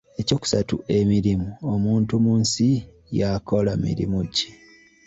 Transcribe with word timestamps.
Ekyokusatu 0.21 0.75
emirimu, 0.97 1.47
omuntu 1.73 2.13
mu 2.25 2.33
nsi 2.41 2.67
yakola 3.19 3.71
mirimu 3.83 4.19
ki? 4.35 4.49